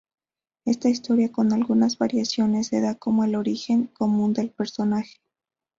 [0.65, 5.21] Esta historia, con algunas variaciones, se da como el origen común del personaje.